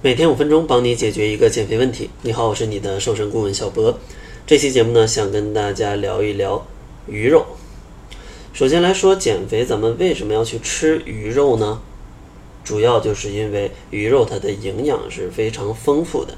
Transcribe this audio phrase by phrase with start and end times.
[0.00, 2.08] 每天五分钟，帮你解决一个减肥问题。
[2.22, 3.98] 你好，我是你的瘦身顾问小博。
[4.46, 6.64] 这期节目呢，想跟大家聊一聊
[7.08, 7.44] 鱼肉。
[8.52, 11.80] 首先来说减肥，咱们为什么要去吃鱼肉呢？
[12.62, 16.34] 主要就是因为鱼肉它的营养是非常丰富的。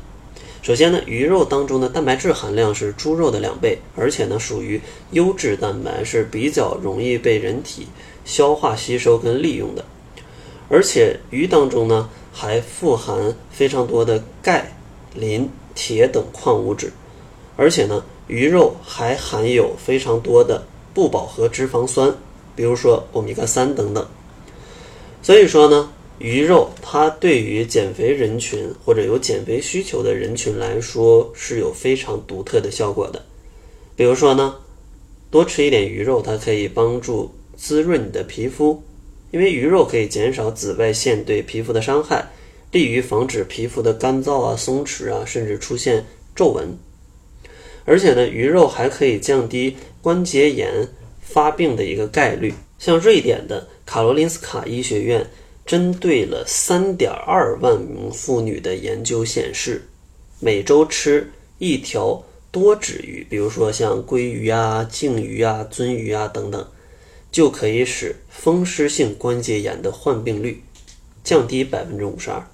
[0.62, 4.80] 首先呢，鱼肉当中的蛋白质含量是猪肉的两倍，而且呢属于
[5.10, 7.88] 优质蛋白，是比较容易被人体
[8.24, 9.84] 消化吸收跟利用的。
[10.70, 14.72] 而且鱼当中呢还富含非常多的钙、
[15.14, 16.92] 磷、铁等矿物质，
[17.56, 20.64] 而且呢鱼肉还含有非常多的
[20.94, 22.14] 不饱和脂肪酸，
[22.54, 24.06] 比如说欧米伽三等等。
[25.22, 33.22] 所以说呢，鱼肉它对于减肥人群或者有减肥需求的人群来说是有非常独特的效果的。
[33.96, 34.54] 比如说呢，
[35.30, 38.82] 多吃一点鱼肉，它可以帮助滋润你的皮肤。
[39.30, 42.30] 因为鱼肉可以减少紫外线对皮肤的伤害，
[42.72, 46.76] 利于防止皮肤的干燥啊、松弛啊，甚至出现皱纹。
[47.84, 50.88] 而且呢，鱼肉还可以降低关节炎
[51.20, 52.52] 发病的一个概率。
[52.78, 55.26] 像瑞典的卡罗林斯卡医学院
[55.66, 59.82] 针对了3.2万名妇女的研究显示，
[60.40, 66.66] 每周吃一条多脂鱼，比如说像鲑鱼啊、鲸鱼啊、鳟鱼啊等等。
[67.32, 70.62] 就可以使风湿性关节炎的患病率
[71.22, 72.44] 降低百分之五十二，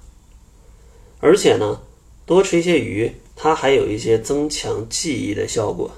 [1.19, 1.81] 而且呢，
[2.27, 5.91] 多吃一些鱼，它还有一些增强记忆的效果。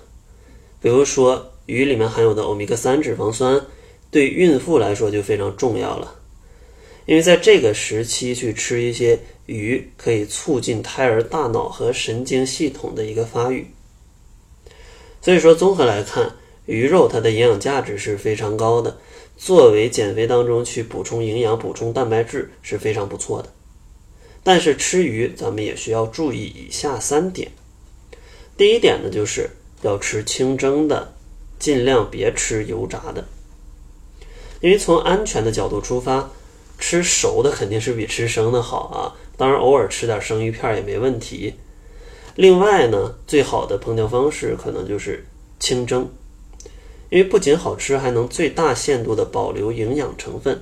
[0.81, 3.65] 比如说，鱼里面含有的欧米伽三脂肪酸，
[4.09, 6.15] 对孕妇来说就非常重要了，
[7.05, 13.67] 因为在这个时期去吃一些鱼，可以促进胎儿大脑和神经系统的一个发育。
[15.21, 16.33] 所以说，综合来看。
[16.69, 18.95] 鱼肉它的营养价值是非常高的，
[19.35, 23.49] 作为减肥当中去补充营养、补充蛋白质是非常不错的。
[24.43, 27.51] 但是吃鱼咱们也需要注意以下三点。
[28.55, 29.49] 第一点呢，就是
[29.81, 31.11] 要吃清蒸的，
[31.57, 33.25] 尽量别吃油炸的。
[34.61, 36.29] 因为从安全的角度出发，
[36.77, 39.17] 吃熟的肯定是比吃生的好啊。
[39.35, 41.55] 当然，偶尔吃点生鱼片也没问题。
[42.35, 45.25] 另外呢，最好的烹调方式可能就是
[45.59, 46.07] 清蒸。
[47.09, 50.61] 因为不仅好吃，还能最大限度的保留营养成分。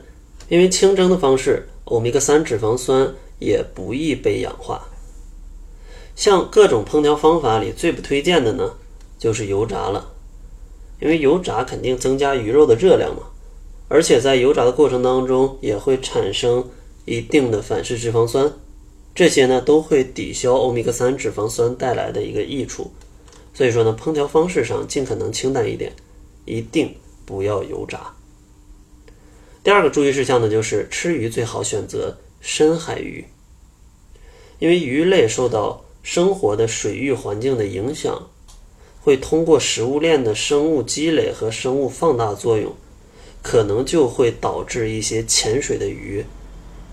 [0.50, 4.88] 因为清蒸的方式，欧米伽三脂肪酸也不易被氧化。
[6.16, 8.72] 像各种烹调方法里最不推荐的呢，
[9.20, 10.14] 就是油炸了。
[11.00, 13.24] 因为油炸肯定增加鱼肉的热量嘛，
[13.88, 16.68] 而且在油炸的过程当中也会产生
[17.06, 18.52] 一定的反式脂肪酸，
[19.14, 22.90] 这些呢都会抵消欧米伽三脂肪酸带来的一个益处。
[23.54, 25.92] 所以说呢，烹调方式上尽可能清淡一点。
[26.48, 28.14] 一定不要油炸。
[29.64, 33.26] 第二个注意事项呢，就是吃鱼最好选择深海鱼，
[34.60, 38.30] 因为鱼类受到生活的水域环境的影响，
[39.02, 42.74] 会通过食物链的生物积累和生物放大作用，
[43.44, 46.24] 可能就会导致一些潜水的鱼，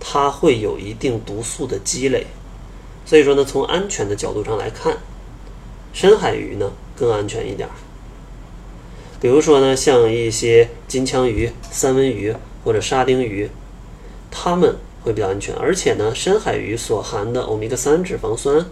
[0.00, 2.26] 它会有一定毒素的积累。
[3.06, 4.98] 所以说呢，从安全的角度上来看，
[5.93, 7.69] 深海鱼呢更安全一点。
[9.25, 13.49] 比如说呢，像一些金枪鱼、三文鱼或者沙丁鱼，
[14.31, 18.67] 它们会比较安全，而且呢，深海鱼所含的欧米伽三脂肪酸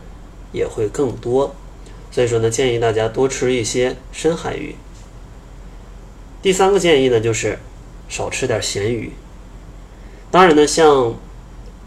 [0.53, 1.55] 也会更多，
[2.11, 4.75] 所以说呢，建议大家多吃一些深海鱼。
[6.43, 7.59] 第三个建议呢，就是
[8.11, 9.13] 少吃点咸鱼。
[10.31, 11.15] 当然呢，像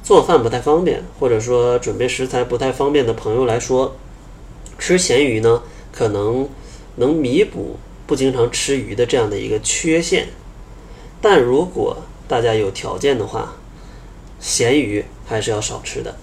[0.01, 3.95] 做饭不太方便，或者说准备食材不太方便的朋友来说，
[4.79, 5.61] 吃咸鱼呢，
[5.91, 6.49] 可能
[6.95, 7.77] 能弥补。
[8.07, 10.27] 不经常吃鱼的这样的一个缺陷，
[11.21, 13.55] 但如果大家有条件的话，
[14.39, 16.15] 咸鱼还是要少吃的，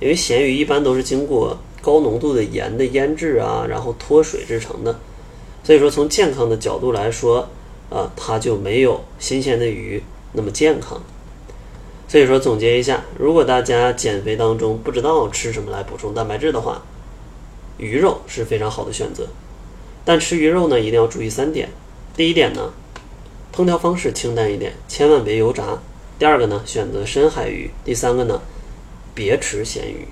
[0.00, 4.98] 因为咸鱼一般都是经过高浓度的盐的腌制啊，然后脱水制成的，
[5.62, 7.48] 所以说从健康的角度来说，
[7.88, 11.00] 啊，它就没有新鲜的鱼那么健康。
[12.08, 16.82] 所以说总结一下，如果大家减肥当中不知道吃什么来补充蛋白质的话，
[17.76, 19.28] 鱼肉是非常好的选择。
[20.08, 21.68] 但吃鱼肉呢，一定要注意三点。
[22.16, 22.72] 第一点呢，
[23.54, 25.82] 烹调方式清淡一点，千万别油炸。
[26.18, 27.70] 第二个呢，选择深海鱼。
[27.84, 28.40] 第三个呢，
[29.14, 30.08] 别吃咸鱼。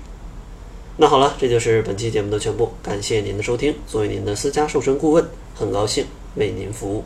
[0.97, 2.73] 那好了，这就是本期节目的全部。
[2.83, 3.73] 感谢您的收听。
[3.87, 6.05] 作为您的私家瘦身顾问，很高兴
[6.35, 7.03] 为您服务。